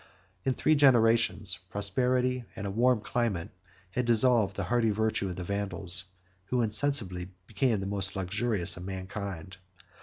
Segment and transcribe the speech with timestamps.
[0.45, 3.51] In three generations, prosperity and a warm climate
[3.91, 6.05] had dissolved the hardy virtue of the Vandals,
[6.45, 9.57] who insensibly became the most luxurious of mankind.